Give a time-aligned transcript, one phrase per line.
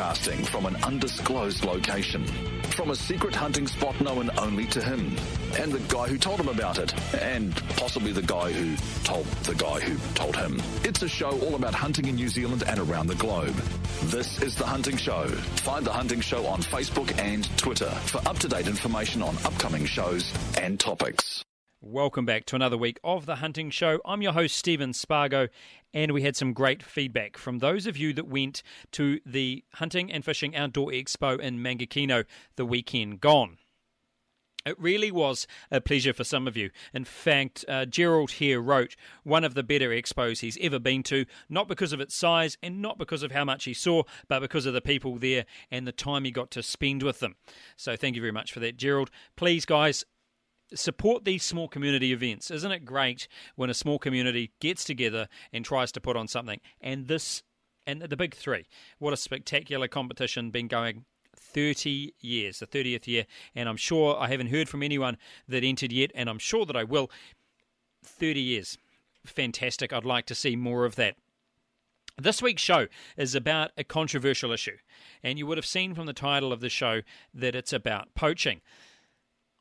[0.00, 2.24] broadcasting from an undisclosed location.
[2.70, 5.14] From a secret hunting spot known only to him,
[5.58, 9.54] and the guy who told him about it, and possibly the guy who told the
[9.54, 10.58] guy who told him.
[10.84, 13.54] It's a show all about hunting in New Zealand and around the globe.
[14.04, 15.28] This is The Hunting Show.
[15.68, 19.84] Find The Hunting Show on Facebook and Twitter for up to date information on upcoming
[19.84, 21.44] shows and topics.
[21.82, 24.02] Welcome back to another week of The Hunting Show.
[24.04, 25.48] I'm your host, Stephen Spargo,
[25.94, 30.12] and we had some great feedback from those of you that went to the Hunting
[30.12, 33.56] and Fishing Outdoor Expo in Mangakino the weekend gone.
[34.66, 36.68] It really was a pleasure for some of you.
[36.92, 41.24] In fact, uh, Gerald here wrote one of the better expos he's ever been to,
[41.48, 44.66] not because of its size and not because of how much he saw, but because
[44.66, 47.36] of the people there and the time he got to spend with them.
[47.78, 49.10] So thank you very much for that, Gerald.
[49.34, 50.04] Please, guys,
[50.74, 52.50] support these small community events.
[52.50, 56.60] Isn't it great when a small community gets together and tries to put on something?
[56.80, 57.42] And this,
[57.86, 58.66] and the big three,
[58.98, 61.04] what a spectacular competition been going
[61.36, 63.26] 30 years, the 30th year.
[63.54, 65.16] And I'm sure I haven't heard from anyone
[65.48, 67.10] that entered yet, and I'm sure that I will.
[68.04, 68.78] 30 years.
[69.24, 69.92] Fantastic.
[69.92, 71.16] I'd like to see more of that.
[72.16, 74.76] This week's show is about a controversial issue,
[75.22, 77.00] and you would have seen from the title of the show
[77.32, 78.60] that it's about poaching.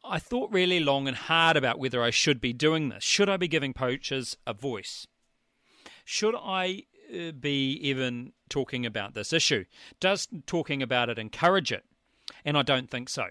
[0.10, 3.04] I thought really long and hard about whether I should be doing this.
[3.04, 5.06] Should I be giving poachers a voice?
[6.04, 9.66] Should I uh, be even talking about this issue?
[10.00, 11.86] Does talking about it encourage it?
[12.44, 13.28] And I don't think so.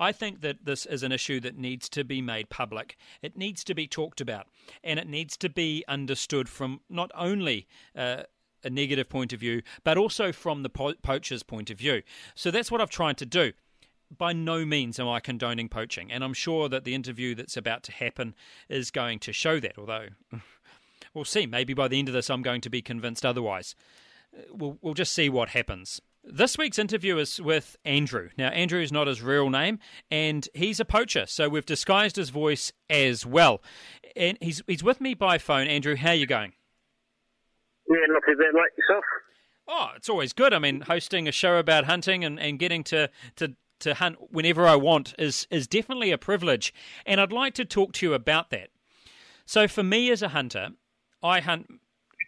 [0.00, 2.96] I think that this is an issue that needs to be made public.
[3.22, 4.48] It needs to be talked about,
[4.82, 8.24] and it needs to be understood from not only uh,
[8.64, 12.02] a negative point of view, but also from the po- poacher's point of view.
[12.34, 13.52] So that's what I've tried to do
[14.16, 17.82] by no means am I condoning poaching, and I'm sure that the interview that's about
[17.84, 18.34] to happen
[18.68, 20.08] is going to show that, although
[21.14, 21.46] we'll see.
[21.46, 23.74] Maybe by the end of this, I'm going to be convinced otherwise.
[24.36, 26.00] Uh, we'll, we'll just see what happens.
[26.28, 28.30] This week's interview is with Andrew.
[28.36, 29.78] Now, Andrew is not his real name,
[30.10, 33.62] and he's a poacher, so we've disguised his voice as well.
[34.16, 35.68] And he's he's with me by phone.
[35.68, 36.52] Andrew, how are you going?
[37.88, 38.72] Yeah, not too bad, mate.
[38.76, 39.04] Yourself?
[39.68, 40.52] Oh, it's always good.
[40.52, 44.66] I mean, hosting a show about hunting and, and getting to, to to hunt whenever
[44.66, 46.72] I want is is definitely a privilege,
[47.04, 48.70] and I'd like to talk to you about that.
[49.44, 50.70] So, for me as a hunter,
[51.22, 51.66] I hunt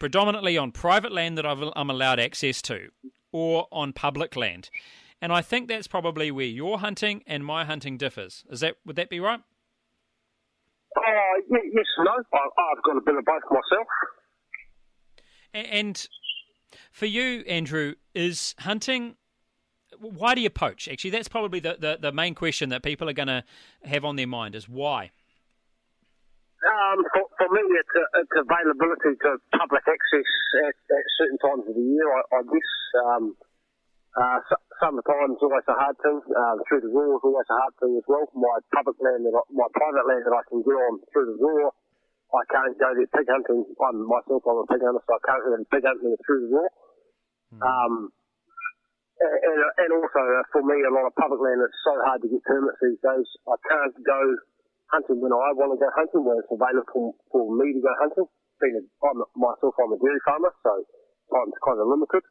[0.00, 2.90] predominantly on private land that i am allowed access to,
[3.32, 4.70] or on public land,
[5.20, 8.44] and I think that's probably where your hunting and my hunting differs.
[8.50, 9.40] Is that would that be right?
[10.96, 11.02] Uh,
[11.50, 12.10] yes, no.
[12.12, 13.86] I've got a bit of both myself.
[15.54, 16.08] And
[16.92, 19.16] for you, Andrew, is hunting
[20.00, 20.88] why do you poach?
[20.88, 23.44] Actually, that's probably the, the, the main question that people are going to
[23.84, 25.10] have on their mind is why.
[26.58, 30.30] Um, for, for, me, it's, a, it's, availability to public access
[30.66, 32.02] at, at, certain times of the year.
[32.02, 33.24] I, I guess um,
[34.18, 34.38] uh,
[34.82, 36.18] sometimes always a hard thing.
[36.18, 38.26] Uh, through the roar is always a hard thing as well.
[38.34, 41.38] My public land, that I, my private land that I can get on through the
[41.38, 41.70] roar,
[42.34, 43.62] I can't go there pig hunting.
[43.78, 46.50] I'm myself, I'm a pig hunter, so I can't go there pig hunting through the
[46.58, 46.70] roar.
[47.54, 47.62] Mm.
[47.62, 47.94] Um,
[49.20, 52.28] and, and also uh, for me, a lot of public land, it's so hard to
[52.28, 53.28] get permits these days.
[53.46, 54.20] I can't go
[54.88, 58.26] hunting when I want to go hunting, when it's available for me to go hunting.
[58.60, 60.82] Being a, I'm myself, I'm a dairy farmer, so
[61.30, 62.22] time's kind of limited.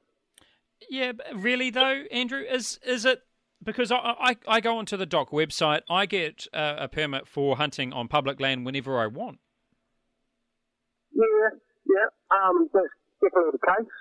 [0.90, 3.24] Yeah, really though, Andrew, is is it
[3.64, 7.58] because I, I, I go onto the DOC website, I get uh, a permit for
[7.58, 9.40] hunting on public land whenever I want.
[11.14, 11.50] Yeah,
[11.88, 12.86] yeah, um, that's
[13.22, 13.94] definitely the case.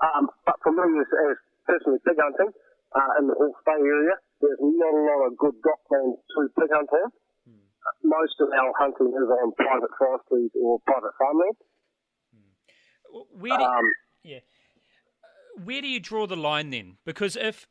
[0.00, 1.36] Um, but for me, as, as
[1.70, 2.50] personally pig hunting
[2.94, 4.18] uh, in the Hawke's Bay area.
[4.42, 7.10] There's not a lot of good DOC lands to pig hunt on.
[7.46, 7.62] Mm.
[8.02, 11.56] Most of our hunting is on private forestry or private farmland.
[12.34, 13.40] Mm.
[13.40, 13.84] Where do, um,
[14.24, 14.42] yeah.
[15.62, 16.96] Where do you draw the line then?
[17.04, 17.66] Because if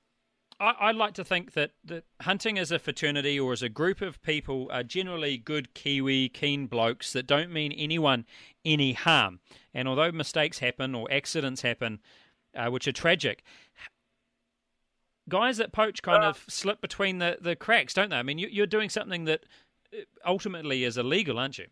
[0.59, 4.01] I, I like to think that, that hunting as a fraternity or as a group
[4.01, 8.25] of people are generally good Kiwi, keen blokes that don't mean anyone
[8.65, 9.39] any harm.
[9.73, 11.99] And although mistakes happen or accidents happen,
[12.55, 13.43] uh, which are tragic.
[15.27, 18.17] Guys that poach kind uh, of slip between the, the cracks, don't they?
[18.17, 19.45] I mean, you, are doing something that
[19.93, 21.67] uh, ultimately is illegal, aren't you?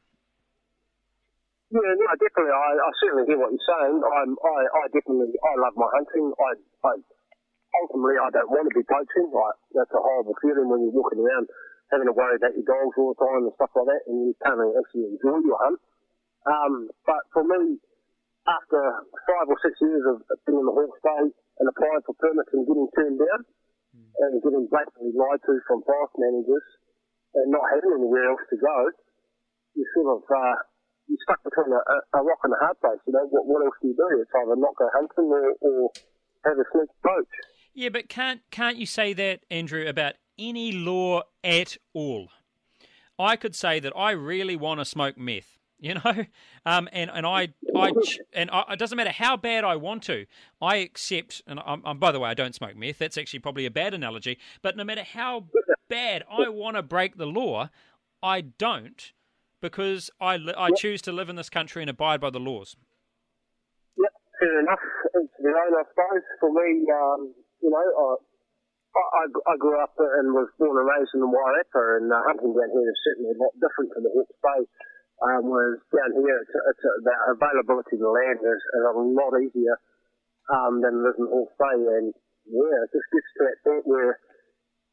[1.72, 2.54] Yeah, no, definitely.
[2.54, 4.00] I, I certainly hear what you're saying.
[4.00, 6.32] I'm, I, I definitely, I love my hunting.
[6.40, 6.50] I,
[6.88, 6.92] I
[7.84, 9.28] ultimately, I don't want to be poaching.
[9.34, 11.50] Like that's a horrible feeling when you're walking around
[11.92, 14.36] having to worry about your dogs all the time and stuff like that, and you
[14.44, 15.80] can't actually enjoy your hunt.
[16.48, 17.80] Um, but for me,
[18.48, 18.80] after
[19.28, 21.28] five or six years of being in the Hawke's Bay
[21.60, 23.42] and applying for permits and getting turned down
[23.92, 24.08] mm.
[24.08, 26.68] and getting blatantly lied to from forest managers
[27.36, 28.78] and not having anywhere else to go,
[29.76, 30.56] you sort of uh,
[31.08, 31.82] you're stuck between a,
[32.18, 33.00] a, rock and a hard place.
[33.08, 34.22] You know, what, what else do you do?
[34.22, 35.92] It's either not go hunting or, or
[36.46, 37.34] have a sneak poach.
[37.74, 42.30] Yeah, but can't can't you say that, Andrew, about any law at all?
[43.20, 46.26] I could say that I really want to smoke meth, you know,
[46.66, 47.92] um, and and I I
[48.34, 50.26] and I, it doesn't matter how bad I want to,
[50.62, 51.42] I accept.
[51.48, 52.98] And I'm, I'm, by the way, I don't smoke meth.
[52.98, 54.38] That's actually probably a bad analogy.
[54.62, 55.46] But no matter how
[55.90, 57.70] bad I want to break the law,
[58.22, 59.12] I don't
[59.62, 62.76] because I I choose to live in this country and abide by the laws.
[63.98, 64.80] Yep, fair enough.
[65.16, 66.24] It's their own, I suppose.
[66.40, 68.18] For me, um, you know,
[68.96, 72.22] I, I, I grew up and was born and raised in the Wairarapa, and uh,
[72.26, 74.62] hunting down here is certainly a lot different to the Hawke's Bay.
[75.18, 79.78] Um, down here, it's, it's the availability of land is, is a lot easier
[80.54, 81.26] um, than it is in
[81.58, 82.08] Bay, and
[82.46, 84.22] yeah, it just gets to that point where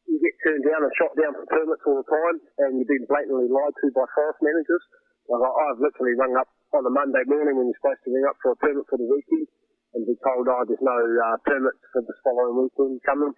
[0.09, 3.05] you get turned down and shot down for permits all the time, and you've been
[3.05, 4.85] blatantly lied to by forest managers.
[5.29, 8.37] Like I've literally rung up on a Monday morning when you're supposed to ring up
[8.41, 9.49] for a permit for the weekend,
[9.93, 13.33] and be told, oh, there's no uh, permits for this following weekend coming.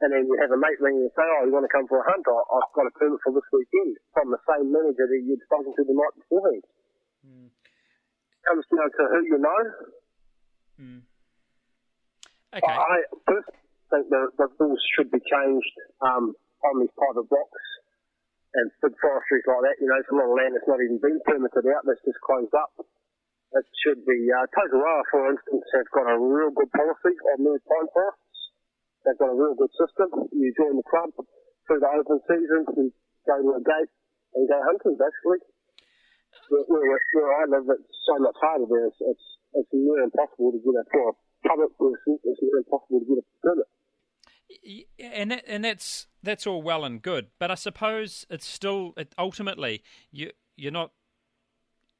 [0.00, 1.84] And then you have a mate ring you and say, oh, you want to come
[1.84, 2.24] for a hunt?
[2.24, 5.76] I, I've got a permit for this weekend from the same manager that you'd spoken
[5.76, 6.48] to the night before.
[7.20, 7.52] Mm.
[8.48, 9.60] Comes down to who you know.
[10.80, 11.00] Mm.
[12.56, 12.64] Okay.
[12.64, 12.96] I
[13.28, 13.60] personally
[13.92, 16.32] think the, the rules should be changed um,
[16.64, 17.64] on these private blocks
[18.56, 19.76] and big forestries like that.
[19.78, 22.18] You know, it's a lot of land that's not even been permitted out, that's just
[22.24, 22.72] closed up.
[23.52, 27.58] It should be, uh, Tokoroa, for instance, have got a real good policy on their
[27.66, 28.29] pine forests.
[29.04, 30.28] They've got a real good system.
[30.32, 31.10] You join the club
[31.66, 32.92] through the open season, you
[33.26, 33.92] go to a gate
[34.34, 35.40] and go hunting, basically.
[36.50, 38.86] Where, where, where I live, it's so much harder there.
[38.86, 41.14] It's, it's, it's near impossible to get a, for a
[41.48, 43.68] public person, it's near impossible to get a permit.
[44.98, 49.14] And that, and that's that's all well and good, but I suppose it's still it,
[49.16, 50.90] ultimately you you're not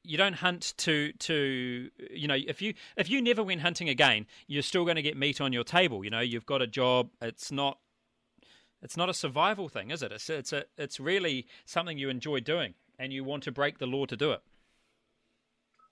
[0.02, 4.26] you don't hunt to to you know if you if you never went hunting again
[4.46, 7.10] you're still going to get meat on your table you know you've got a job
[7.20, 7.78] it's not
[8.82, 10.12] it's not a survival thing is it?
[10.12, 13.86] It's it's a it's really something you enjoy doing and you want to break the
[13.86, 14.40] law to do it.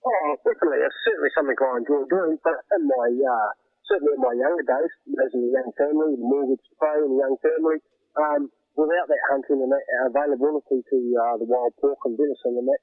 [0.04, 3.50] Oh definitely it's certainly something i enjoy doing but in my uh,
[3.84, 7.18] certainly in my younger days raising a young family the mortgage to pay and a
[7.18, 7.78] young family
[8.16, 12.64] um, without that hunting and that availability to uh, the wild pork and venison and
[12.64, 12.80] that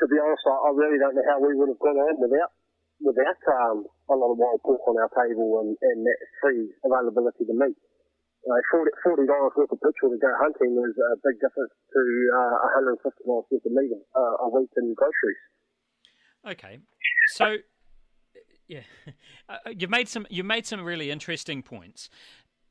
[0.00, 2.52] to be honest, I, I really don't know how we would have gone on without
[3.00, 7.44] without um, a lot of wild pork on our table and, and that free availability
[7.44, 7.76] to meat.
[7.76, 8.62] You know,
[9.04, 12.02] $40, dollars worth of petrol to go hunting is a big difference to
[12.32, 15.42] uh, $150 worth of meat uh, a week in groceries.
[16.46, 16.78] Okay,
[17.34, 17.56] so
[18.68, 18.80] yeah,
[19.48, 22.08] uh, you've made some you've made some really interesting points,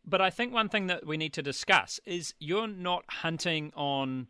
[0.06, 4.28] but I think one thing that we need to discuss is you're not hunting on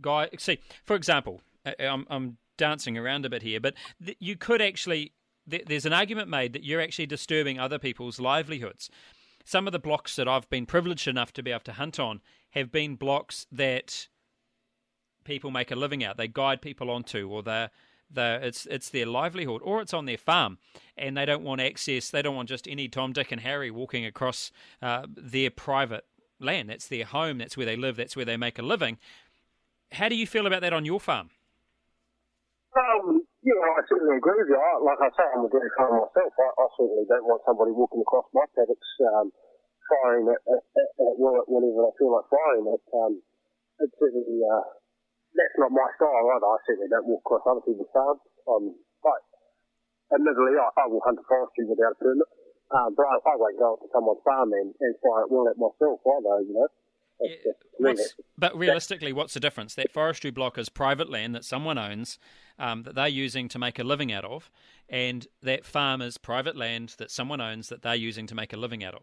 [0.00, 0.30] guy.
[0.38, 3.74] See, for example, I'm, I'm dancing around a bit here, but
[4.04, 5.12] th- you could actually.
[5.50, 8.90] Th- there's an argument made that you're actually disturbing other people's livelihoods.
[9.44, 12.20] Some of the blocks that I've been privileged enough to be able to hunt on
[12.50, 14.08] have been blocks that
[15.24, 16.16] people make a living out.
[16.16, 17.68] They guide people onto, or they
[18.10, 20.58] they it's it's their livelihood, or it's on their farm,
[20.96, 22.10] and they don't want access.
[22.10, 26.04] They don't want just any Tom, Dick, and Harry walking across uh, their private
[26.38, 26.68] land.
[26.68, 27.38] That's their home.
[27.38, 27.96] That's where they live.
[27.96, 28.98] That's where they make a living.
[29.92, 31.30] How do you feel about that on your farm?
[32.72, 34.56] Um, yeah, I certainly agree with you.
[34.56, 36.32] I, like I say, I'm a dairy farmer myself.
[36.32, 39.28] I, I certainly don't want somebody walking across my paddocks um,
[39.92, 42.72] firing at, at, at, at whenever they feel like firing.
[42.72, 43.20] It, um,
[43.76, 44.64] it's certainly, uh,
[45.36, 46.48] that's not my style either.
[46.48, 48.24] I certainly don't walk across other people's farms.
[48.48, 48.72] Um,
[49.04, 49.20] but
[50.16, 52.30] admittedly, I, I will hunt a forestry without a permit.
[52.72, 55.44] Uh, but I, I won't go up to someone's farm and, and fire at will
[55.44, 56.72] at myself either, you know.
[57.22, 57.52] Yeah,
[58.38, 59.74] but realistically, what's the difference?
[59.74, 62.18] That forestry block is private land that someone owns,
[62.58, 64.50] um, that they're using to make a living out of,
[64.88, 68.56] and that farm is private land that someone owns that they're using to make a
[68.56, 69.02] living out of.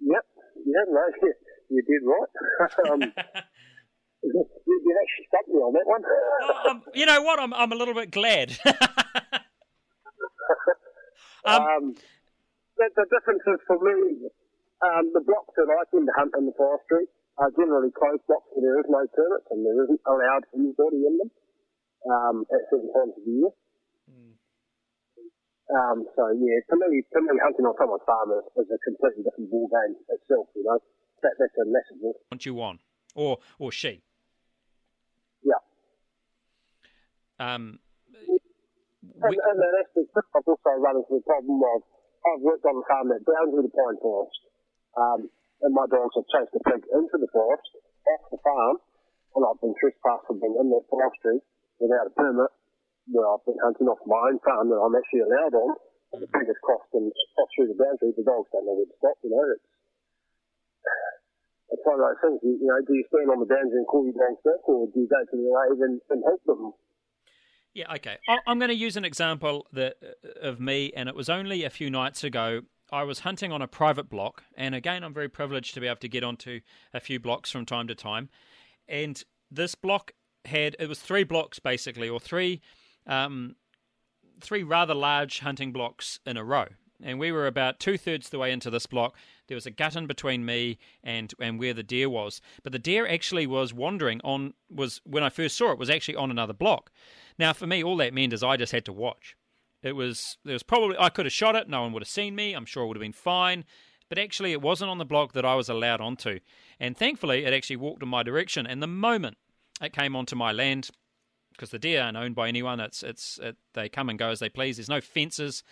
[0.00, 0.24] Yep,
[0.66, 1.02] yeah, no,
[1.70, 2.90] you did right.
[2.90, 3.00] um,
[4.22, 6.02] you, you actually stumped me on that one.
[6.42, 7.38] oh, um, you know what?
[7.40, 8.56] I'm I'm a little bit glad.
[11.44, 11.94] um, um,
[12.76, 14.28] the, the difference is for me
[14.82, 17.06] um, the blocks that I tend to hunt in the forestry
[17.38, 21.14] are generally closed blocks where there is no permits and there isn't allowed anybody in
[21.16, 21.30] them
[22.10, 23.52] um, at certain times of the year.
[24.10, 24.34] Mm.
[25.72, 29.24] Um, so yeah, to me, to me, hunting on someone's farm is, is a completely
[29.24, 30.50] different ball game itself.
[30.52, 30.78] You know,
[31.22, 32.02] that, that's a massive.
[32.02, 32.78] Want you on,
[33.14, 34.02] or or she?
[35.40, 35.62] Yeah.
[37.40, 37.78] Um.
[38.12, 38.36] We...
[39.22, 41.80] And, and that aspect, I've also run into the problem of
[42.26, 44.42] I've worked on a farm that down to the pine forest,
[44.96, 45.30] um,
[45.62, 47.68] and my dogs have chased a pig into the forest,
[48.08, 48.76] off the farm,
[49.34, 51.38] and I've been trespassed being in that forestry
[51.78, 52.50] without a permit,
[53.10, 55.70] where I've been hunting off my own farm that I'm actually allowed on,
[56.12, 58.12] fingers crossed and cross through the boundary.
[58.12, 59.16] The dogs don't know where to stop.
[59.24, 59.68] You know, it's
[61.72, 62.38] it's one of those things.
[62.44, 64.86] You, you know, do you stand on the boundary and call your dogs back, or
[64.92, 66.72] do you go to the aid and, and help them?
[67.72, 68.18] Yeah, okay.
[68.46, 71.70] I'm going to use an example that uh, of me, and it was only a
[71.70, 72.60] few nights ago.
[72.92, 75.96] I was hunting on a private block, and again, I'm very privileged to be able
[75.96, 76.60] to get onto
[76.92, 78.28] a few blocks from time to time.
[78.86, 80.12] And this block
[80.44, 82.60] had it was three blocks basically, or three,
[83.06, 83.56] um,
[84.42, 86.66] three rather large hunting blocks in a row.
[87.02, 89.16] And we were about two thirds the way into this block.
[89.48, 92.42] There was a gut in between me and and where the deer was.
[92.62, 96.16] But the deer actually was wandering on was when I first saw it was actually
[96.16, 96.92] on another block.
[97.38, 99.34] Now for me, all that meant is I just had to watch.
[99.82, 101.68] It was there was probably I could have shot it.
[101.68, 102.54] No one would have seen me.
[102.54, 103.64] I'm sure it would have been fine.
[104.08, 106.40] But actually, it wasn't on the block that I was allowed onto.
[106.78, 108.66] And thankfully, it actually walked in my direction.
[108.66, 109.38] And the moment
[109.80, 110.90] it came onto my land,
[111.52, 114.38] because the deer aren't owned by anyone, it's it's it, they come and go as
[114.38, 114.76] they please.
[114.76, 115.62] There's no fences.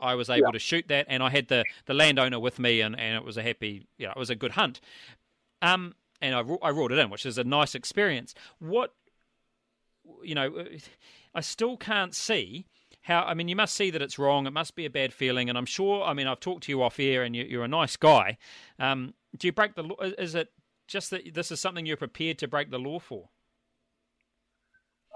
[0.00, 0.52] I was able yeah.
[0.52, 3.36] to shoot that, and I had the, the landowner with me, and, and it was
[3.36, 4.80] a happy, you know, it was a good hunt.
[5.60, 8.34] Um, and I, I ruled it in, which is a nice experience.
[8.60, 8.94] What,
[10.22, 10.66] you know,
[11.34, 12.66] I still can't see
[13.08, 13.24] how.
[13.24, 14.46] I mean, you must see that it's wrong.
[14.46, 16.04] It must be a bad feeling, and I'm sure.
[16.04, 18.38] I mean, I've talked to you off air, and you, are a nice guy.
[18.78, 19.96] Um, do you break the law?
[20.00, 20.52] Is it
[20.86, 23.28] just that this is something you're prepared to break the law for?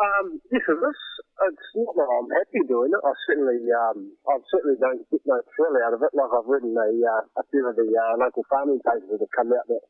[0.03, 1.01] Um, yes, it is.
[1.43, 3.03] It's not that I'm happy doing it.
[3.07, 6.11] I certainly, um, I certainly don't get no thrill out of it.
[6.11, 9.35] Like I've written a, uh, a few of the uh, local farming papers that have
[9.37, 9.83] come out that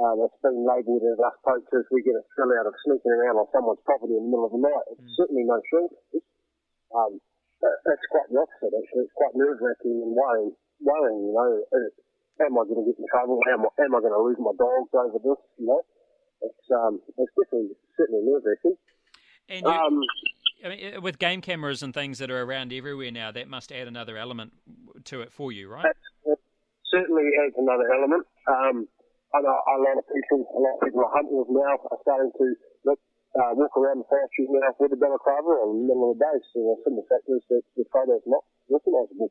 [0.00, 1.86] um, it's been labelled as us poachers.
[1.92, 4.52] We get a thrill out of sneaking around on someone's property in the middle of
[4.52, 4.86] the night.
[4.96, 5.16] It's mm.
[5.16, 5.88] certainly no thrill.
[6.94, 7.18] Um,
[7.60, 9.04] it's quite the opposite actually.
[9.10, 10.54] It's quite nerve wracking and worrying.
[10.80, 11.62] Worrying, you know.
[12.42, 13.38] Am I going to get in trouble?
[13.52, 15.38] Am I, am I going to lose my dogs over this?
[15.58, 15.80] You know,
[16.42, 18.76] it's um, it's definitely certainly nerve wracking.
[19.48, 20.00] And you, um,
[20.64, 23.70] I mean, uh, with game cameras and things that are around everywhere now, that must
[23.70, 24.52] add another element
[25.04, 25.86] to it for you, right?
[26.26, 26.38] That
[26.90, 28.26] certainly adds another element.
[28.48, 28.88] Um,
[29.34, 32.32] I know a lot of people, a lot of people are hunters now are starting
[32.34, 32.46] to
[33.34, 36.36] uh, walk around the forestry now with a balaclava in the middle of the day.
[36.54, 39.30] So are some of the factors that the photo's not recognisable.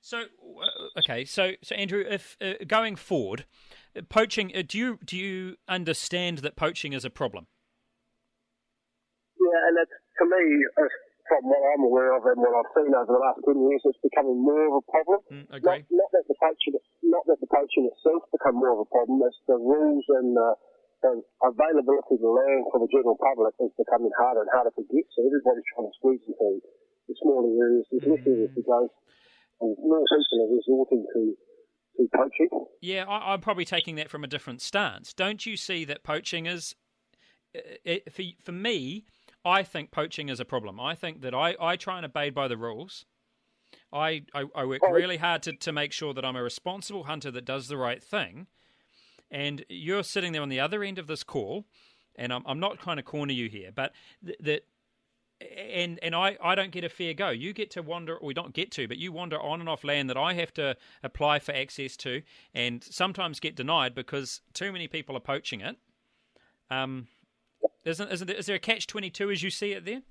[0.00, 3.44] So uh, okay, so so Andrew, if uh, going forward,
[4.08, 7.46] poaching, uh, do you do you understand that poaching is a problem?
[9.40, 10.40] Yeah, and it's, to me,
[11.28, 14.00] from what I'm aware of and what I've seen over the last 10 years, it's
[14.04, 15.20] becoming more of a problem.
[15.32, 18.88] Mm, not, not, that the poaching, not that the poaching itself become more of a
[18.88, 20.56] problem, it's the rules and uh,
[21.04, 25.04] the availability of land for the general public is becoming harder and harder to get.
[25.12, 26.64] So everybody's trying to squeeze into
[27.04, 27.84] the smaller areas.
[27.92, 28.88] There's less areas to go.
[29.60, 31.22] And more people are resorting to
[31.96, 32.48] to poaching.
[32.80, 35.12] Yeah, I, I'm probably taking that from a different stance.
[35.12, 36.74] Don't you see that poaching is,
[37.54, 39.04] it, for, for me,
[39.44, 40.80] I think poaching is a problem.
[40.80, 43.04] I think that I, I try and abide by the rules.
[43.92, 44.90] I, I, I work oh.
[44.90, 48.02] really hard to, to make sure that I'm a responsible hunter that does the right
[48.02, 48.48] thing.
[49.34, 51.64] And you're sitting there on the other end of this call,
[52.14, 53.90] and I'm, I'm not trying to corner you here, but
[54.22, 54.64] that
[55.40, 57.30] and and I, I don't get a fair go.
[57.30, 59.82] You get to wander, or we don't get to, but you wander on and off
[59.82, 62.22] land that I have to apply for access to,
[62.54, 65.76] and sometimes get denied because too many people are poaching it.
[66.70, 67.08] Um,
[67.84, 70.02] isn't, isn't there, is there a catch 22 as you see it there?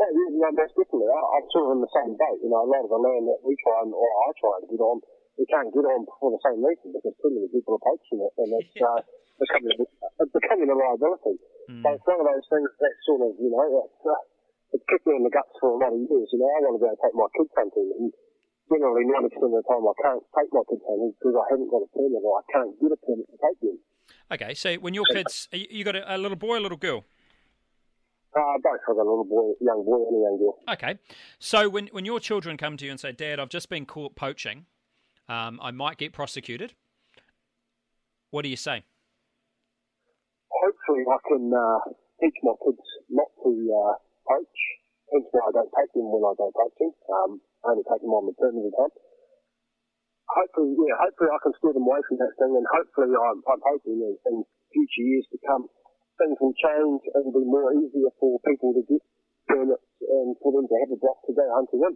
[0.00, 1.12] Oh, yeah, no, most definitely.
[1.12, 2.38] I, I'm sort of in the same boat.
[2.40, 4.70] You know, a lot of the land that we try and, or I try and
[4.70, 5.00] get on,
[5.38, 8.32] we can't get on for the same reason because too many people are poaching it
[8.42, 9.00] and it's uh,
[9.38, 11.38] becoming, it's becoming a liability.
[11.70, 11.82] Mm.
[11.86, 15.06] So it's one of those things that sort of, you know, it's, uh, it's kicked
[15.06, 16.26] me in the guts for a lot of years.
[16.34, 18.10] You know, I want to go and take my kids hunting and
[18.66, 21.86] generally 90% of the time I can't take my kids hunting because I haven't got
[21.86, 23.78] a permit or I can't get a permit to take them.
[24.28, 27.06] Okay, so when your kids, you got a, a little boy, a little girl?
[28.34, 28.80] Uh, both.
[28.88, 30.58] I've a little boy, young boy, and a young girl.
[30.74, 30.98] Okay,
[31.38, 34.16] so when when your children come to you and say, "Dad, I've just been caught
[34.16, 34.66] poaching,
[35.28, 36.74] um, I might get prosecuted,"
[38.30, 38.84] what do you say?
[40.50, 41.78] Hopefully, I can uh,
[42.20, 43.94] teach my kids not to uh,
[44.26, 44.58] poach.
[45.12, 46.92] Hence why I don't take them when I go poaching.
[47.08, 48.92] Um, I only take them on maternity time
[50.28, 53.62] hopefully, yeah, hopefully I can steer them away from that thing, and hopefully I'm, I'm
[53.64, 54.36] hoping in, in
[54.72, 55.68] future years to come,
[56.20, 59.02] things will change and be more easier for people to get
[59.48, 61.94] permits and for them to have a block to go hunting in.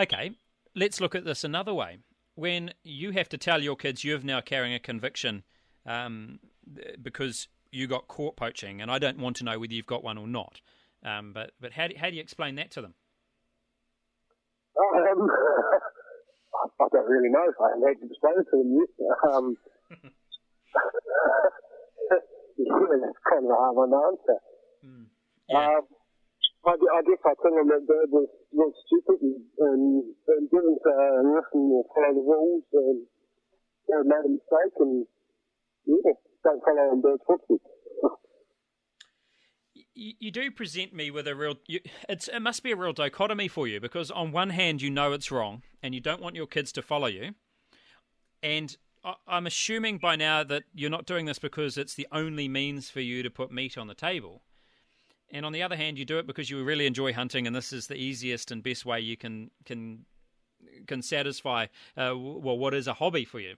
[0.00, 0.26] Okay,
[0.74, 1.98] let's look at this another way.
[2.34, 5.42] When you have to tell your kids you're now carrying a conviction
[5.84, 6.38] um,
[7.00, 10.18] because you got caught poaching, and I don't want to know whether you've got one
[10.18, 10.60] or not,
[11.04, 12.94] um, but but how do, how do you explain that to them?
[14.78, 15.28] Um,
[16.80, 17.44] I don't really know.
[17.48, 18.88] If I had to explain it to them yet.
[19.32, 19.56] Um,
[22.58, 24.38] yeah, that's kind of a hard one to answer.
[24.84, 25.06] Mm.
[25.48, 25.66] Yeah.
[25.66, 25.82] Um,
[26.64, 31.18] I, I guess I them that Dad was, was stupid and, and, and didn't uh,
[31.34, 33.02] listen or follow the rules and
[33.90, 35.06] uh, made a mistake and
[35.86, 36.12] yeah,
[36.44, 37.66] don't follow in Dad's footsteps.
[39.94, 41.56] You, you do present me with a real.
[41.66, 44.90] You, it's it must be a real dichotomy for you because on one hand you
[44.90, 47.34] know it's wrong and you don't want your kids to follow you,
[48.42, 48.76] and
[49.26, 53.00] I'm assuming by now that you're not doing this because it's the only means for
[53.00, 54.42] you to put meat on the table.
[55.32, 57.72] And on the other hand, you do it because you really enjoy hunting, and this
[57.72, 60.04] is the easiest and best way you can can
[60.86, 61.64] can satisfy
[61.96, 63.56] uh, well what is a hobby for you.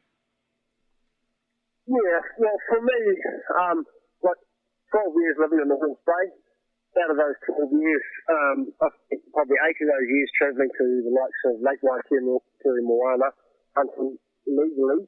[1.87, 3.01] Yeah, well, for me,
[3.61, 3.85] um,
[4.23, 4.41] like
[4.89, 6.33] 12 years living in the Hawke's Bay,
[6.97, 8.59] out of those 12 years, um,
[9.37, 13.37] probably eight of those years travelling to the likes of Lake Waikato, to Moana,
[13.77, 14.17] hunting
[14.49, 15.05] legally,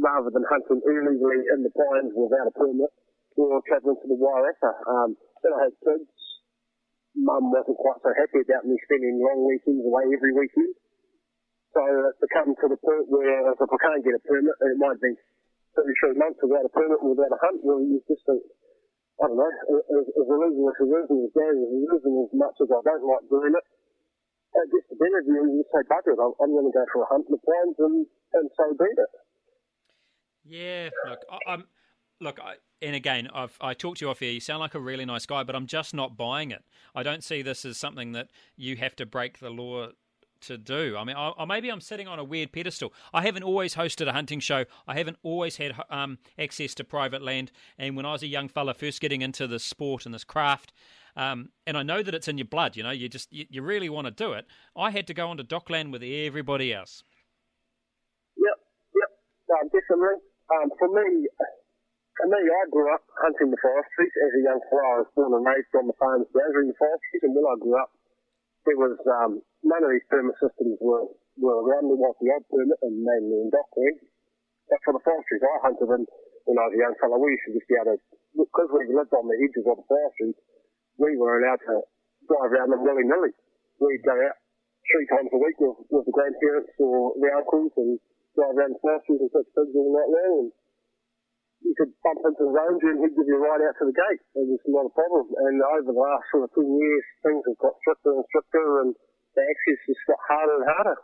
[0.00, 2.88] rather than hunting illegally in the pines without a permit,
[3.36, 4.72] or travelling to the Wairarapa.
[4.88, 5.12] Um,
[5.44, 6.08] I had kids.
[7.16, 10.76] Mum wasn't quite so happy about me spending long weekends away every weekend.
[11.76, 14.72] So uh, it's become to the point where if I can't get a permit, and
[14.72, 15.12] it might be
[15.76, 18.40] two, three months without a permit, without a hunt, well, you just think,
[19.20, 22.56] I don't know, as, it is and as bad as it is and as much
[22.64, 23.66] as I don't like doing it,
[24.56, 26.84] I guess the better view is you say, bugger it, I'm, I'm going to go
[26.88, 27.96] for a hunt in the plains and,
[28.40, 29.12] and so be it.
[30.48, 31.68] Yeah, look, I, am
[32.20, 34.30] look, I, and again, I've I talked to you off here.
[34.30, 36.64] You sound like a really nice guy, but I'm just not buying it.
[36.94, 39.88] I don't see this as something that you have to break the law
[40.42, 40.96] to do.
[40.98, 42.92] I mean, I, maybe I'm sitting on a weird pedestal.
[43.12, 44.64] I haven't always hosted a hunting show.
[44.86, 47.52] I haven't always had um, access to private land.
[47.78, 50.72] And when I was a young fella, first getting into this sport and this craft,
[51.16, 52.76] um, and I know that it's in your blood.
[52.76, 54.46] You know, you just you, you really want to do it.
[54.76, 57.02] I had to go onto DOC land with everybody else.
[58.36, 58.58] Yep,
[58.94, 60.20] yep, um, definitely.
[60.52, 61.26] Um, for me,
[62.16, 64.88] for me, I grew up hunting the forestries as a young fellow.
[64.88, 67.76] I was born and raised on the farms gathering the forestries, and when I grew
[67.76, 67.92] up,
[68.64, 71.92] there was um, none of these permit systems were were around.
[71.92, 74.00] There was the odd permit, and mainly in DOC land.
[74.66, 76.02] But for the forestries I hunted in
[76.46, 78.00] when I was a young fellow, we used to just be able to,
[78.38, 80.38] because we lived on the edges of the forestries,
[80.98, 81.84] we were allowed to
[82.26, 83.34] drive around them willy nilly.
[83.78, 84.38] We'd go out
[84.88, 87.98] three times a week with, with the grandparents or the uncles and
[88.38, 90.34] drive around the forestries and fix pigs all night long.
[90.42, 90.48] And
[91.62, 93.96] you could bump into the ranger and he'd give you a ride out to the
[93.96, 94.22] gate.
[94.36, 95.32] It was not a problem.
[95.40, 98.90] And over the last sort of 10 years, things have got stricter and stricter and
[99.34, 100.96] the access has got harder and harder.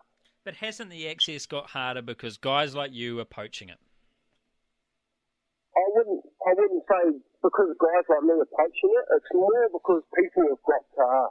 [0.44, 3.78] But hasn't the access got harder because guys like you are poaching it?
[5.72, 6.20] I wouldn't.
[6.44, 9.06] I wouldn't say because guys like me are poaching it.
[9.16, 11.28] It's more because people have got uh,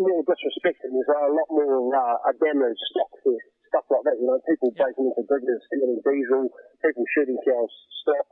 [0.00, 4.20] more disrespect and there's a lot more uh, a damaged stock there stuff like that.
[4.20, 4.92] You know, people yep.
[4.92, 6.52] breaking into diggers, stealing diesel,
[6.84, 7.72] people shooting cows,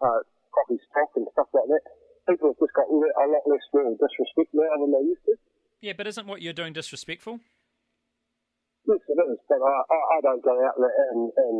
[0.04, 0.20] uh,
[0.52, 1.82] coffee stock and stuff like that.
[2.28, 5.34] People have just got a lot less real disrespect now than they used to.
[5.80, 7.40] Yeah, but isn't what you're doing disrespectful?
[8.84, 9.40] Yes, it is.
[9.48, 11.56] But I, I, I don't go out and, and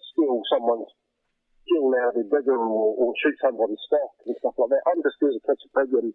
[0.00, 0.88] steal someone's
[1.68, 4.82] steal out of their digger or, or shoot somebody's stock and stuff like that.
[4.88, 6.10] I'm just there to catch a pig and,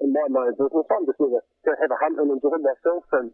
[0.00, 0.88] and mind my own business.
[0.88, 3.28] I'm just there to, to have a hunt and enjoy myself and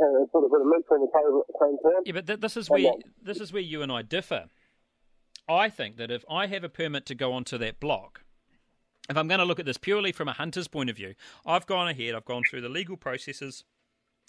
[0.00, 2.02] uh, a bit of on the table at the same time.
[2.04, 4.46] Yeah, but th- this is where this is where you and I differ.
[5.48, 8.22] I think that if I have a permit to go onto that block,
[9.10, 11.66] if I'm going to look at this purely from a hunter's point of view, I've
[11.66, 13.64] gone ahead, I've gone through the legal processes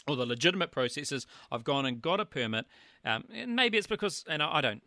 [0.07, 1.27] or the legitimate processes.
[1.51, 2.65] I've gone and got a permit,
[3.05, 4.81] um, and maybe it's because, and I, I don't.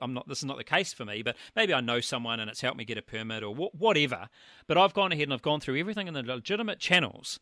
[0.00, 0.26] I'm not.
[0.26, 2.78] This is not the case for me, but maybe I know someone and it's helped
[2.78, 4.28] me get a permit or wh- whatever.
[4.66, 7.38] But I've gone ahead and I've gone through everything in the legitimate channels,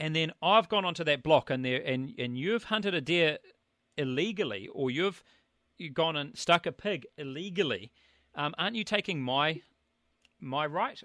[0.00, 3.38] and then I've gone onto that block and there and and you've hunted a deer
[3.96, 5.22] illegally or you've
[5.76, 7.92] you've gone and stuck a pig illegally,
[8.34, 9.60] um, aren't you taking my
[10.40, 11.00] my right?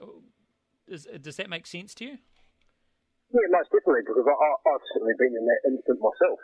[0.87, 2.17] Does does that make sense to you?
[3.33, 6.39] Yeah, most definitely, because I, I, have certainly been in that instant myself.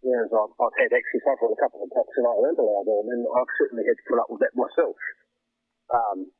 [0.00, 2.88] Whereas I've, I've had access, I've got a couple of blocks and I weren't allowed
[2.88, 4.96] on, and I've certainly had to put up with that myself.
[5.92, 6.32] Um,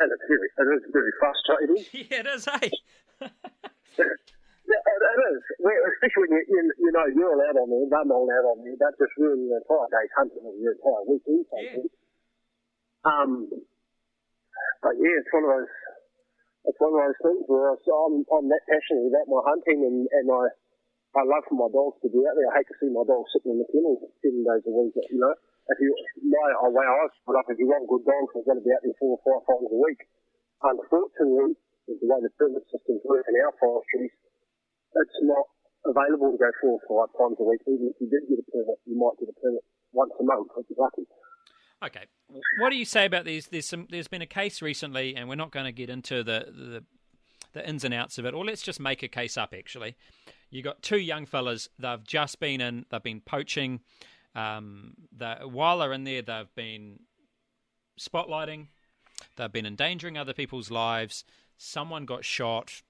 [0.00, 1.76] and it's very, it is very frustrating.
[2.08, 2.70] yeah, it is, hey?
[4.66, 5.40] Yeah, it is.
[5.62, 8.74] Especially when you, you, you know you're allowed on there, they're not allowed on there.
[8.82, 11.86] That just ruins your entire day's hunting or your entire weekend hunting.
[11.86, 13.06] Yeah.
[13.06, 13.30] Um,
[14.82, 15.74] but yeah, it's one of those.
[16.66, 20.26] It's one of those things where I'm I'm that passionate about my hunting and and
[20.26, 20.50] I
[21.14, 22.50] I love for my dogs to be out there.
[22.50, 24.98] I hate to see my dogs sitting in the kennel seven days a week.
[25.08, 25.32] You know,
[25.70, 25.94] if you
[26.26, 28.74] my way I was put up, if you want good dogs, they've got to be
[28.74, 30.02] out there four or five times a week.
[30.60, 31.54] Unfortunately,
[31.86, 34.10] with the way the permit system's work in our forestries,
[34.96, 35.46] it's not
[35.84, 37.60] available to go four or five times a week.
[37.68, 40.48] Even if you did get a permit, you might get a permit once a month
[40.56, 41.06] if you're lucky.
[41.84, 42.06] Okay,
[42.58, 43.48] what do you say about these?
[43.48, 43.86] There's some.
[43.90, 46.84] There's been a case recently, and we're not going to get into the the,
[47.52, 49.52] the ins and outs of it, or let's just make a case up.
[49.56, 49.94] Actually,
[50.50, 51.68] you got two young fellas.
[51.78, 52.86] They've just been in.
[52.90, 53.80] They've been poaching.
[54.34, 54.94] Um,
[55.44, 57.00] while they're in there, they've been
[57.98, 58.68] spotlighting.
[59.36, 61.24] They've been endangering other people's lives.
[61.58, 62.82] Someone got shot.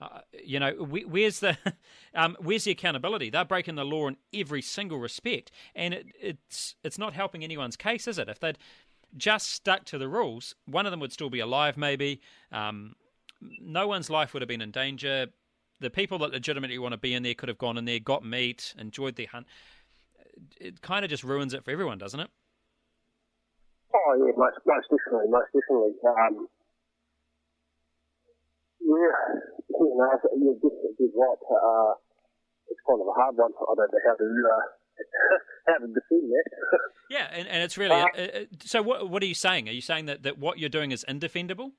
[0.00, 1.56] Uh, you know, where's the
[2.14, 3.30] um, where's the accountability?
[3.30, 7.76] They're breaking the law in every single respect, and it, it's it's not helping anyone's
[7.76, 8.28] case, is it?
[8.28, 8.58] If they'd
[9.16, 12.20] just stuck to the rules, one of them would still be alive, maybe.
[12.50, 12.96] Um,
[13.60, 15.26] no one's life would have been in danger.
[15.80, 18.24] The people that legitimately want to be in there could have gone in there, got
[18.24, 19.46] meat, enjoyed their hunt.
[20.60, 22.30] It kind of just ruins it for everyone, doesn't it?
[23.94, 25.92] Oh yeah, most, most definitely, most definitely.
[26.04, 26.48] Um,
[28.80, 31.40] yeah, you know, you're definitely right.
[31.50, 31.92] Uh,
[32.70, 33.52] it's kind of a hard one.
[33.52, 34.64] I don't know how to uh,
[35.68, 36.46] how to defend that.
[37.10, 38.82] yeah, and, and it's really uh, uh, uh, so.
[38.82, 39.68] What what are you saying?
[39.68, 41.72] Are you saying that, that what you're doing is indefendable?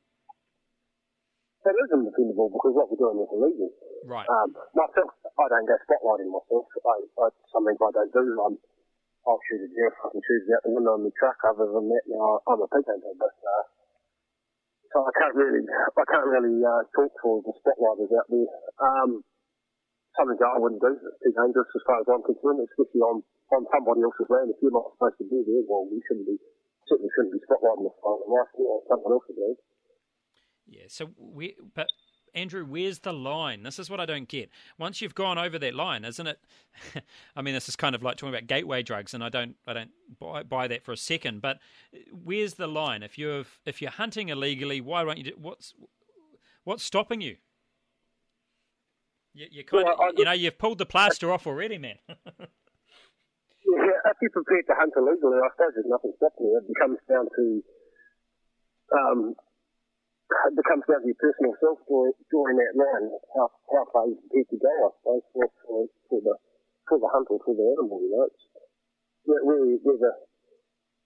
[1.65, 3.73] It is indefendable because what we're doing is illegal.
[4.05, 4.29] Right.
[4.29, 6.69] Um, myself, I don't go spotlighting myself.
[6.85, 8.21] I, I, some things I don't do.
[8.45, 8.53] I'm,
[9.25, 11.41] I'll shoot a deer, I can shoot out the window on the truck.
[11.41, 13.63] Other than that, you know, I'm a pig hunter, but uh,
[14.95, 18.47] so I can't really, I can't really uh, talk for the spotlighters out there.
[18.79, 19.27] Um,
[20.15, 20.95] something that I wouldn't do.
[20.95, 23.19] It's too dangerous as far as I'm concerned, especially on,
[23.51, 24.55] on somebody else's land.
[24.55, 26.39] If you're not supposed to be there, well, we shouldn't be,
[26.87, 29.59] certainly shouldn't be spotlighting the on the life or someone else's land.
[30.63, 31.91] Yeah, so we, but
[32.35, 33.63] Andrew, where's the line?
[33.63, 34.49] This is what I don't get.
[34.77, 36.39] Once you've gone over that line, isn't it?
[37.35, 39.73] I mean, this is kind of like talking about gateway drugs, and I don't, I
[39.73, 41.41] don't buy, buy, that for a second.
[41.41, 41.59] But
[42.11, 43.03] where's the line?
[43.03, 45.23] If you're, if you're hunting illegally, why won't you?
[45.23, 45.73] Do, what's,
[46.65, 47.37] what's stopping you?
[49.33, 51.95] You, you kind well, of, you know, you've pulled the plaster off already, man.
[52.07, 52.15] yeah,
[54.11, 56.61] if you're prepared to hunt illegally, I suppose there's nothing stopping you.
[56.67, 57.63] It comes down to,
[58.93, 59.35] um,
[60.25, 64.49] it comes down to your personal self drawing that line, how, how far you're prepared
[64.49, 66.35] to go, I suppose, for, for, for the
[66.89, 68.29] for the hunt or for the animal, you know.
[68.29, 68.45] It's,
[69.25, 70.13] really, there's a,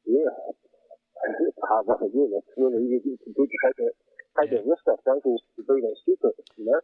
[0.04, 0.34] yeah,
[1.48, 2.32] it's a hard one again.
[2.36, 3.90] It's really, you, you can take, a,
[4.44, 4.60] take yeah.
[4.60, 6.82] a risk, I suppose, to be that stupid, you know.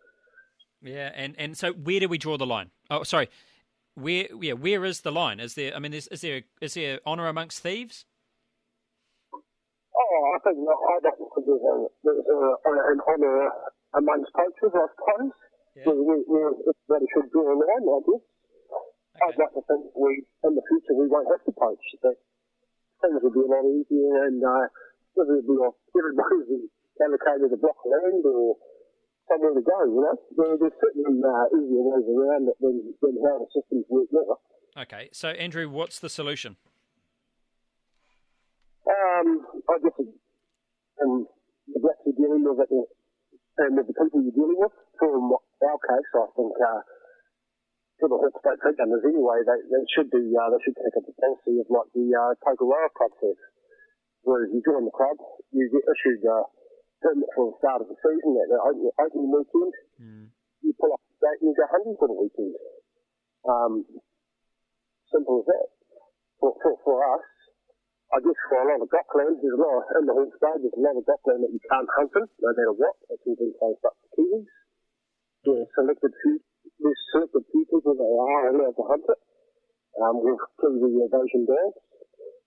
[0.81, 2.71] Yeah, and, and so where do we draw the line?
[2.89, 3.27] Oh, sorry,
[3.95, 5.39] where yeah where is the line?
[5.39, 8.05] Is there I mean is, is there is there honour amongst thieves?
[9.33, 10.75] Oh, I think not.
[10.75, 10.99] I
[11.59, 13.37] don't think there's, a, a, an honour
[13.95, 15.33] amongst poachers, I suppose.
[15.75, 15.91] Yeah.
[15.91, 16.45] We, we,
[16.87, 18.23] we, should draw a line, I guess.
[19.15, 19.23] Okay.
[19.27, 21.83] I'd like to think we, in the future, we won't have to poach.
[22.03, 22.15] That
[23.03, 24.67] things will be a lot easier, and uh,
[25.19, 26.67] everybody's
[26.99, 28.55] allocated a block of land or
[29.27, 30.15] somewhere to go, you know.
[30.35, 34.39] There, there's certainly uh, easier ways around it than, than how the systems work now.
[34.83, 36.57] Okay, so Andrew, what's the solution?
[38.87, 39.95] Um, I guess
[41.69, 45.79] the blacks you're dealing with it, and with the people you're dealing with, from our
[45.79, 46.81] case, I think uh,
[47.99, 51.15] for the Hawke's Bay anyway, they, they should be uh, they should take up the
[51.15, 52.91] policy of like the uh, Tokoroa
[53.23, 53.39] says,
[54.27, 55.15] whereas you join the club,
[55.55, 56.43] you get issued uh,
[56.99, 59.73] permit for the start of the season at the opening, opening weekend.
[60.01, 60.25] Mm.
[60.65, 62.55] You pull up the date and you go hunting for the weekend.
[63.47, 63.73] Um,
[65.13, 65.67] simple as that.
[66.41, 67.23] For, for, for us,
[68.13, 70.37] I guess for a lot of DOC lands, there's a lot of, in the Hawke's
[70.37, 72.95] Bay, there's a lot of DOC land that you can't hunt in, no matter what.
[73.09, 74.45] It's all been closed up for Kiwis.
[75.41, 76.37] There's selected few,
[76.79, 79.19] there's selected few people that are allowed to hunt it.
[79.95, 81.79] Um, with Kiwi aversion dogs.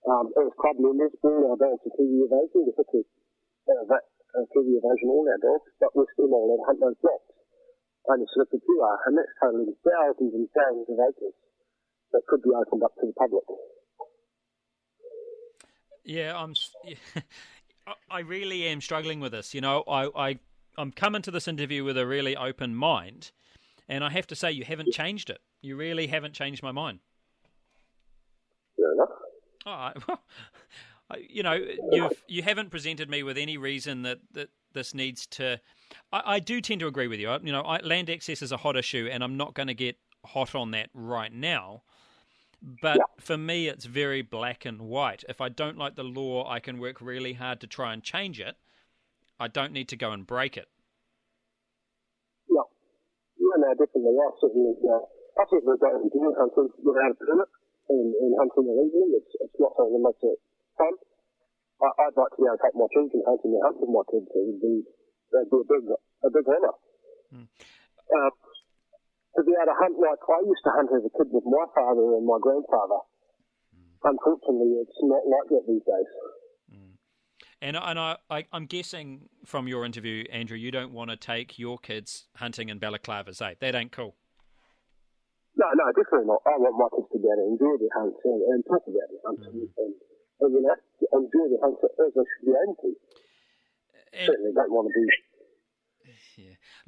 [0.05, 4.05] Um, as club members, all our dogs are Kiwi aversion, uh, that
[4.37, 7.29] uh, Kiwi aversion all our dogs, but we're still all allowed to hunt those blocks.
[8.09, 11.37] Only selected few are, and that's totaling thousands and thousands of acres
[12.13, 13.45] that could be opened up to the public.
[16.05, 16.55] Yeah, I'm.
[18.11, 19.55] I really am struggling with this.
[19.55, 20.39] You know, I, I
[20.77, 23.31] I'm coming to this interview with a really open mind,
[23.89, 25.41] and I have to say you haven't changed it.
[25.63, 27.01] You really haven't changed my mind.
[28.77, 29.09] Fair enough.
[29.67, 29.97] All right.
[31.11, 31.59] Well, you know,
[31.91, 35.59] you've you haven't presented me with any reason that, that this needs to.
[36.13, 37.31] I, I do tend to agree with you.
[37.31, 39.75] I, you know, I, land access is a hot issue, and I'm not going to
[39.75, 41.83] get hot on that right now.
[42.61, 43.05] But yeah.
[43.21, 45.25] for me, it's very black and white.
[45.29, 48.41] If I don't like the law, I can work really hard to try and change
[48.41, 48.57] it.
[49.39, 50.67] I don't need to go and break it.
[52.51, 52.67] Yeah,
[53.39, 54.19] yeah, no, definitely.
[54.19, 55.05] I certainly, uh,
[55.39, 57.49] I certainly don't do hunting without a permit
[57.89, 59.23] and, and hunting illegally.
[59.23, 60.39] It's, it's not something that makes it
[60.75, 60.95] fun.
[61.79, 64.03] I, would like to be able to take my children hunting and hunt with my
[64.11, 64.27] kids.
[64.35, 64.83] It would be,
[65.31, 66.75] that'd be a big, a big honour.
[67.31, 67.47] Mm.
[68.11, 68.31] Uh,
[69.39, 71.63] to be able to hunt like I used to hunt as a kid with my
[71.71, 73.07] father and my grandfather.
[73.71, 74.11] Mm.
[74.11, 76.11] Unfortunately, it's not like that these days.
[76.75, 76.99] Mm.
[77.63, 81.59] And and I, I am guessing from your interview, Andrew, you don't want to take
[81.59, 83.55] your kids hunting in balaclavas, eh?
[83.63, 84.19] That ain't cool.
[85.55, 86.43] No, no, definitely not.
[86.47, 89.07] I want my kids to be able to enjoy their hunts and, and talk about
[89.11, 89.71] their hunts mm-hmm.
[89.75, 89.91] and,
[90.43, 90.79] and, you know,
[91.19, 92.91] enjoy their hunts as they should be able to.
[94.15, 95.03] And, Certainly don't want to be.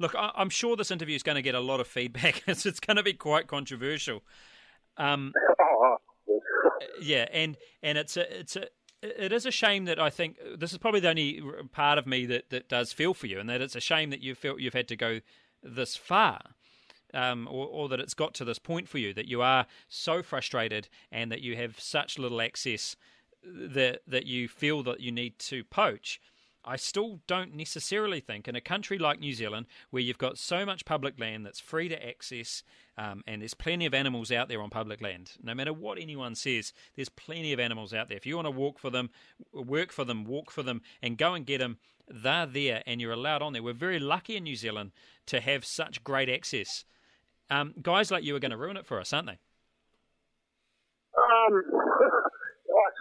[0.01, 2.43] Look, I, am sure this interview is going to get a lot of feedback.
[2.47, 4.23] it's, it's going to be quite controversial.
[4.97, 5.31] Um,
[7.01, 8.65] yeah, and and it's a it's a
[9.01, 12.25] it is a shame that I think this is probably the only part of me
[12.27, 14.73] that, that does feel for you, and that it's a shame that you felt you've
[14.73, 15.21] had to go
[15.63, 16.41] this far,
[17.13, 20.23] um, or, or, that it's got to this point for you that you are so
[20.23, 22.95] frustrated and that you have such little access
[23.43, 26.19] that that you feel that you need to poach.
[26.63, 30.65] I still don't necessarily think in a country like New Zealand, where you've got so
[30.65, 32.63] much public land that's free to access,
[32.97, 35.31] um, and there's plenty of animals out there on public land.
[35.41, 38.17] No matter what anyone says, there's plenty of animals out there.
[38.17, 39.09] If you want to walk for them,
[39.53, 43.11] work for them, walk for them, and go and get them, they're there and you're
[43.13, 43.63] allowed on there.
[43.63, 44.91] We're very lucky in New Zealand
[45.27, 46.85] to have such great access.
[47.49, 49.39] Um, guys like you are going to ruin it for us, aren't they?
[51.17, 51.63] Um,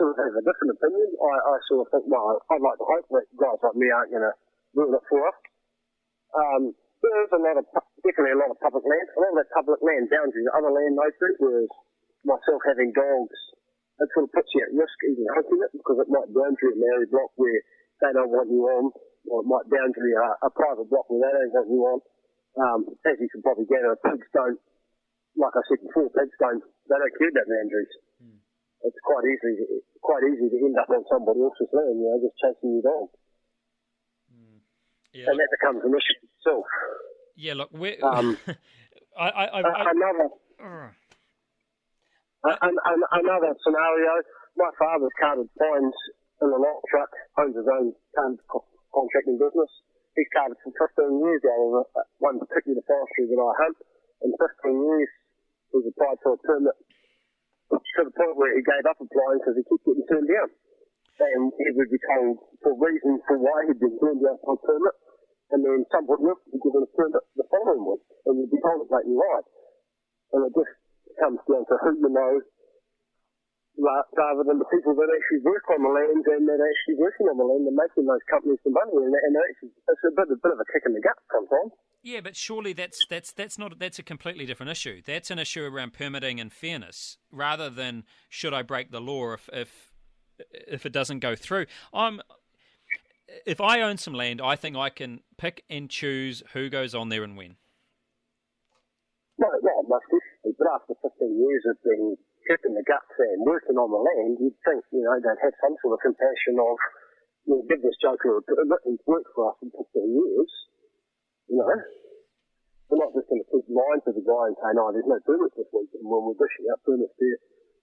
[0.00, 1.12] sort of have a different opinion.
[1.20, 4.16] I, I sort of think, well, I'd like to hope that guys like me aren't
[4.16, 4.32] going to
[4.72, 5.38] ruin it for us.
[6.32, 6.62] Um,
[7.04, 7.68] there is a lot of,
[8.00, 9.08] definitely a lot of public land.
[9.12, 11.72] A lot of that public land boundaries other land no through, whereas
[12.24, 13.36] myself having dogs,
[14.00, 16.78] it sort of puts you at risk even hunting it because it might boundary a
[16.80, 17.60] Maori block where
[18.00, 18.88] they don't want you on,
[19.28, 21.98] or it might boundary a, a private block where they don't want you on.
[22.56, 24.56] Um, as you can probably gather, pigs don't,
[25.36, 27.92] like I said before, pigs don't, they don't care about boundaries.
[28.82, 32.36] It's quite easy quite easy to end up on somebody else's land, you know, just
[32.40, 33.08] chasing your dog.
[34.32, 34.64] Mm.
[35.12, 36.64] Yeah, and that becomes an issue itself.
[37.36, 38.36] Yeah, look, we're, um,
[39.16, 40.28] I, I, I, I, another,
[42.44, 42.56] uh,
[43.12, 44.12] another scenario.
[44.56, 45.96] My father's carted fines
[46.42, 47.94] in a long truck, owns his own
[48.92, 49.70] contracting business.
[50.16, 51.86] He's carted for 15 years out of
[52.18, 53.78] one particular forestry that I hunt.
[54.20, 55.10] In 15 years,
[55.72, 56.76] he's applied for a permit
[57.98, 60.50] to the point where he gave up applying because he kept getting turned down.
[61.20, 64.60] And he would be told for reasons for why he'd been turned down for a
[64.64, 64.96] permit,
[65.52, 68.60] and then somebody else would be given a permit the following week, and you'd be
[68.64, 69.46] told it blatantly right.
[70.32, 70.72] And it just
[71.20, 72.32] comes down to who you know
[73.78, 77.26] rather than the people that actually work on the land and that are actually working
[77.30, 78.92] on the land and making those companies some money.
[78.96, 81.72] And, and actually, it's a bit, a bit of a kick in the gut sometimes.
[82.02, 85.02] Yeah, but surely that's that's that's not that's a completely different issue.
[85.04, 89.50] That's an issue around permitting and fairness, rather than should I break the law if
[89.52, 89.92] if
[90.50, 91.66] if it doesn't go through.
[91.92, 92.22] I'm
[93.46, 97.10] if I own some land, I think I can pick and choose who goes on
[97.10, 97.56] there and when.
[99.38, 100.56] No, yeah, most definitely.
[100.58, 102.16] But after 15 years of being
[102.50, 105.54] kicked in the guts and working on the land, you'd think, you know, they'd have
[105.62, 106.74] some sort of compassion of,
[107.46, 110.50] you know, give this joker a permit, he's worked for us for 15 years
[111.50, 111.66] you know,
[112.86, 115.18] we're not just going to keep lying to the guy and say, no, there's no
[115.26, 117.28] permits this week, and when we're dishing out permits to,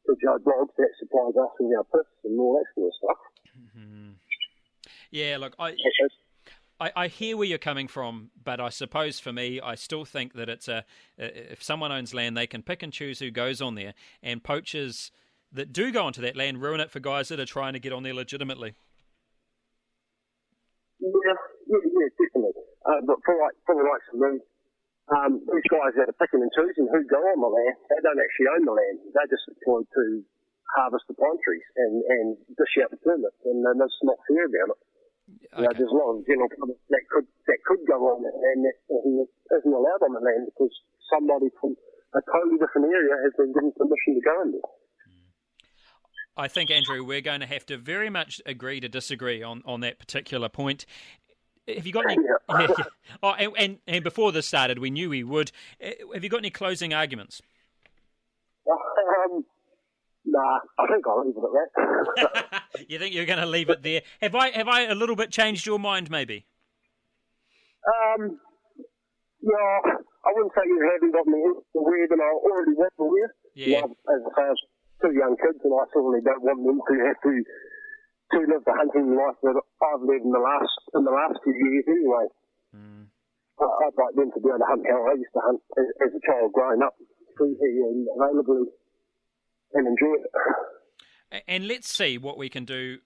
[0.08, 3.20] to Joe Bloggs that supplies us with our pits and all that sort of stuff.
[3.60, 4.16] Mm-hmm.
[5.12, 5.76] Yeah, look, I,
[6.80, 10.34] I, I hear where you're coming from, but I suppose for me, I still think
[10.34, 10.86] that it's a
[11.18, 15.12] if someone owns land, they can pick and choose who goes on there, and poachers
[15.52, 17.94] that do go onto that land ruin it for guys that are trying to get
[17.94, 18.76] on there legitimately.
[21.00, 21.10] Yeah,
[21.68, 22.62] yeah, yeah, definitely.
[22.86, 24.40] Uh, but for like for the likes of me,
[25.10, 28.20] um, these guys that are picking and choosing who go on the land, they don't
[28.22, 29.00] actually own the land.
[29.14, 30.24] They're just employed to
[30.76, 32.28] harvest the pine trees and, and
[32.60, 34.80] dish out the permits, and, that's not fair about it.
[35.54, 35.62] Okay.
[35.62, 38.66] You know, there's a lot of general public that could that could go on and
[38.66, 40.74] that isn't allowed on the land because
[41.10, 41.76] somebody from
[42.16, 44.68] a totally different area has been given permission to go in there.
[46.38, 49.82] I think, Andrew, we're going to have to very much agree to disagree on, on
[49.82, 50.86] that particular point.
[51.68, 52.18] Have you got any?
[52.50, 52.68] Yeah.
[53.24, 55.52] oh, and, and, and before this started, we knew we would.
[55.82, 57.42] Eh, have you got any closing arguments?
[58.68, 59.46] Um,
[60.28, 61.54] nah, I think I'll leave it at
[62.52, 62.64] that.
[62.88, 64.02] you think you're going to leave it there?
[64.22, 66.46] Have I have I a little bit changed your mind, maybe?
[67.88, 68.40] Um,
[69.40, 69.96] yeah,
[70.28, 71.40] I wouldn't say you haven't got me
[71.76, 73.32] aware that I already was aware.
[73.56, 73.88] Yeah.
[73.88, 74.62] As I say, I have
[75.02, 77.34] two young kids, and I certainly don't want them to have to
[78.28, 81.56] to live the hunting life that I've lived in the last in the last few
[81.56, 82.28] years anyway.
[82.76, 83.08] Mm.
[83.58, 86.12] I'd like them to be able to hunt how I used to hunt as, as
[86.14, 86.94] a child growing up,
[87.40, 88.70] freely and availably,
[89.74, 91.44] and enjoy it.
[91.48, 93.00] And let's see what we can do.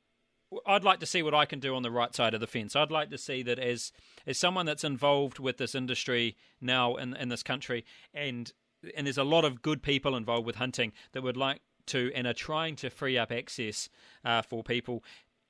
[0.66, 2.76] I'd like to see what I can do on the right side of the fence.
[2.76, 3.92] I'd like to see that as
[4.28, 8.52] as someone that's involved with this industry now in in this country, and
[8.96, 12.28] and there's a lot of good people involved with hunting that would like to and
[12.28, 13.90] are trying to free up access
[14.26, 15.04] uh, for people.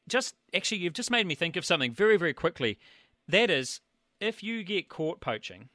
[0.08, 2.78] just actually, you've just made me think of something very, very quickly.
[3.28, 3.82] That is,
[4.19, 5.69] if you get caught poaching,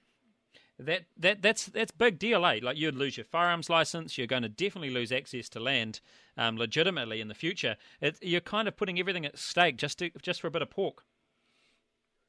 [0.78, 2.60] that that that's that's big deal, eh?
[2.62, 4.18] Like you'd lose your firearms license.
[4.18, 6.00] You're going to definitely lose access to land
[6.36, 7.76] um, legitimately in the future.
[8.00, 10.68] It, you're kind of putting everything at stake just to, just for a bit of
[10.68, 11.04] pork.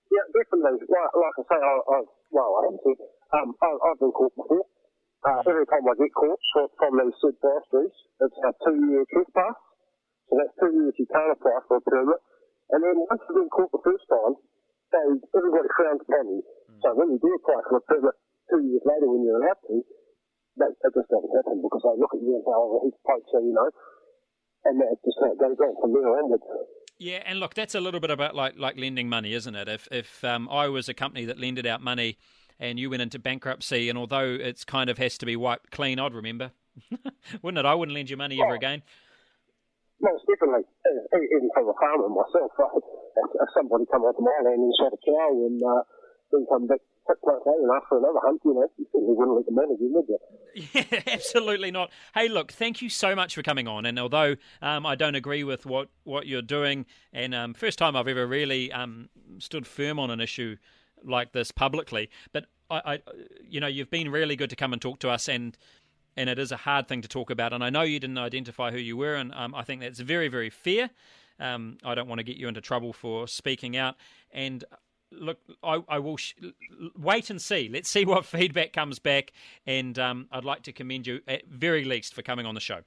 [0.07, 0.79] Yeah, definitely.
[0.87, 1.97] Like, like I say, I, I
[2.31, 2.99] well, I haven't said,
[3.35, 4.63] um, I, I've been caught before.
[5.27, 9.59] Uh, every time I get caught from, from these said forestries, it's a two-year trespass.
[10.29, 12.21] So that's two years you can't apply for a permit.
[12.71, 14.39] And then once you've been caught the first time,
[14.95, 15.03] they,
[15.35, 16.43] everybody frowns upon you.
[16.43, 16.79] Mm.
[16.79, 18.15] So when you do apply for a permit
[18.49, 19.83] two years later when you're allowed to,
[20.57, 23.03] that, that just doesn't happen because they look at you and say, oh, he's a
[23.05, 23.69] poacher, you know.
[24.65, 26.43] And that just it goes on from there onwards.
[26.97, 29.69] Yeah, and look, that's a little bit about like like lending money, isn't it?
[29.69, 32.17] If if um, I was a company that lended out money
[32.59, 35.99] and you went into bankruptcy, and although it's kind of has to be wiped clean,
[35.99, 36.51] I'd remember,
[37.41, 37.65] wouldn't it?
[37.65, 38.81] I wouldn't lend you money ever again.
[40.01, 40.65] Most definitely,
[41.13, 45.31] even from a farmer myself, if somebody come onto my land and shot a cow
[45.45, 45.81] and uh,
[46.31, 46.81] then come back
[47.25, 50.17] months later after another hunt, you know, you wouldn't let would you?
[50.73, 51.91] Yeah, absolutely not.
[52.13, 53.85] Hey, look, thank you so much for coming on.
[53.85, 57.95] And although um, I don't agree with what, what you're doing, and um, first time
[57.95, 60.57] I've ever really um, stood firm on an issue
[61.03, 62.99] like this publicly, but I, I,
[63.47, 65.57] you know, you've been really good to come and talk to us and
[66.17, 67.53] and it is a hard thing to talk about.
[67.53, 70.27] And I know you didn't identify who you were, and um, I think that's very,
[70.27, 70.89] very fair.
[71.39, 73.95] Um, I don't want to get you into trouble for speaking out.
[74.31, 74.63] And
[75.11, 76.35] look, I, I will sh-
[76.97, 77.69] wait and see.
[77.71, 79.31] Let's see what feedback comes back.
[79.65, 82.81] And um, I'd like to commend you, at very least, for coming on the show.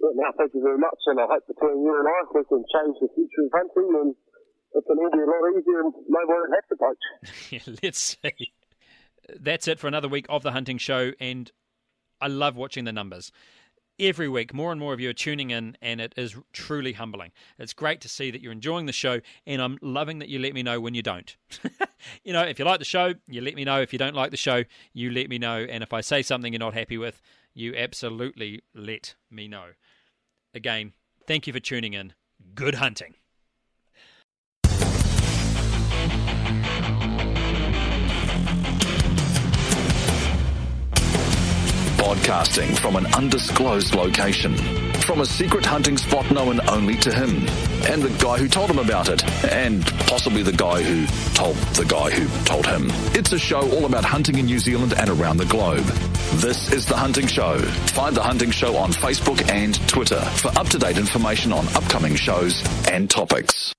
[0.00, 0.98] Well, now, thank you very much.
[1.06, 4.14] And I hope between you and I, we can change the future of hunting and
[4.74, 7.50] it can all be a lot easier and nobody will have to poach.
[7.50, 8.52] yeah, let's see.
[9.40, 11.12] That's it for another week of the Hunting Show.
[11.20, 11.50] And
[12.20, 13.32] I love watching the numbers.
[14.00, 17.32] Every week, more and more of you are tuning in, and it is truly humbling.
[17.58, 20.54] It's great to see that you're enjoying the show, and I'm loving that you let
[20.54, 21.36] me know when you don't.
[22.24, 23.80] you know, if you like the show, you let me know.
[23.80, 25.66] If you don't like the show, you let me know.
[25.68, 27.20] And if I say something you're not happy with,
[27.54, 29.70] you absolutely let me know.
[30.54, 30.92] Again,
[31.26, 32.12] thank you for tuning in.
[32.54, 33.14] Good hunting.
[42.08, 44.56] Broadcasting from an undisclosed location.
[45.02, 47.46] From a secret hunting spot known only to him,
[47.86, 51.84] and the guy who told him about it, and possibly the guy who told the
[51.84, 52.86] guy who told him.
[53.12, 55.84] It's a show all about hunting in New Zealand and around the globe.
[56.40, 57.58] This is The Hunting Show.
[57.98, 62.16] Find The Hunting Show on Facebook and Twitter for up to date information on upcoming
[62.16, 63.74] shows and topics.